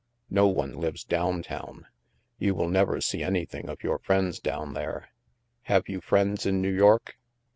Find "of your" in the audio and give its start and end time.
3.69-3.99